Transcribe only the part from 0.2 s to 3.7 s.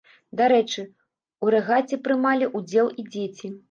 Дарэчы, у рэгаце прымалі ўдзел і дзеці.